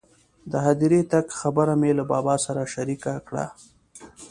د 0.51 0.53
هدیرې 0.65 1.01
تګ 1.11 1.25
خبره 1.39 1.73
مې 1.81 1.91
له 1.99 2.03
بابا 2.11 2.35
سره 2.45 2.61
شریکه 2.73 3.13
کړه. 3.27 3.45